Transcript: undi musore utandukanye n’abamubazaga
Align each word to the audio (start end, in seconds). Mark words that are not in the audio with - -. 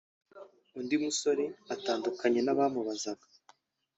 undi 0.79 0.95
musore 1.03 1.43
utandukanye 1.73 2.39
n’abamubazaga 2.43 3.25